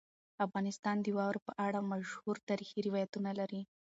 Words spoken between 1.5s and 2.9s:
اړه مشهور تاریخی